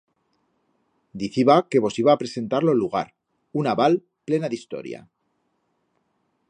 [1.23, 3.05] Diciba que vos iba a presentar lo lugar,
[3.63, 5.05] una val plena d'historia.